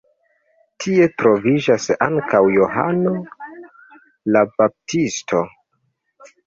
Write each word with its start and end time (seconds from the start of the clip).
Tie 0.85 1.07
troviĝas 1.23 1.85
ankaŭ 2.07 2.41
Johano 2.57 3.15
la 4.35 4.45
Baptisto. 4.59 5.49